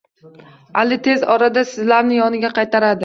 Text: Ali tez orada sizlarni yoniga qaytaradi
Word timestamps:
Ali 0.83 0.97
tez 1.07 1.25
orada 1.35 1.65
sizlarni 1.73 2.19
yoniga 2.21 2.53
qaytaradi 2.59 2.99